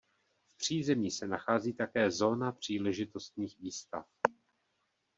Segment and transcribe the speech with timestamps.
[0.51, 4.05] V přízemí se nachází také Zóna příležitostných výstav.